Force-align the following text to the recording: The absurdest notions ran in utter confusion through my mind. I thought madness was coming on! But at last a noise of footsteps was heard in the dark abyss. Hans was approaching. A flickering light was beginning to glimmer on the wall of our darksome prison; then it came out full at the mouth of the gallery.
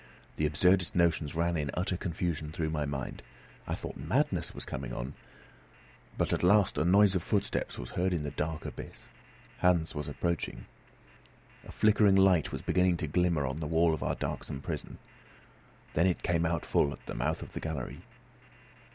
The 0.37 0.47
absurdest 0.47 0.95
notions 0.95 1.35
ran 1.35 1.55
in 1.55 1.69
utter 1.75 1.95
confusion 1.95 2.51
through 2.51 2.71
my 2.71 2.85
mind. 2.87 3.21
I 3.67 3.75
thought 3.75 3.97
madness 3.97 4.51
was 4.51 4.65
coming 4.65 4.91
on! 4.91 5.13
But 6.17 6.33
at 6.33 6.41
last 6.41 6.79
a 6.79 6.83
noise 6.83 7.13
of 7.13 7.21
footsteps 7.21 7.77
was 7.77 7.91
heard 7.91 8.11
in 8.11 8.23
the 8.23 8.31
dark 8.31 8.65
abyss. 8.65 9.09
Hans 9.59 9.93
was 9.93 10.07
approaching. 10.07 10.65
A 11.67 11.71
flickering 11.71 12.15
light 12.15 12.51
was 12.51 12.63
beginning 12.63 12.97
to 12.97 13.07
glimmer 13.07 13.45
on 13.45 13.59
the 13.59 13.67
wall 13.67 13.93
of 13.93 14.01
our 14.01 14.15
darksome 14.15 14.59
prison; 14.61 14.97
then 15.93 16.07
it 16.07 16.23
came 16.23 16.47
out 16.47 16.65
full 16.65 16.91
at 16.93 17.05
the 17.05 17.13
mouth 17.13 17.43
of 17.43 17.53
the 17.53 17.59
gallery. 17.59 18.01